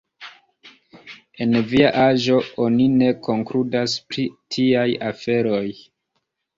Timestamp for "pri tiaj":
4.11-4.91